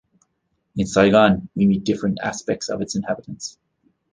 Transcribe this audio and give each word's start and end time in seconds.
In 0.75 0.87
Saigon, 0.87 1.47
we 1.53 1.67
meet 1.67 1.83
different 1.83 2.17
aspects 2.23 2.69
of 2.69 2.81
its 2.81 2.95
inhabitants. 2.95 3.59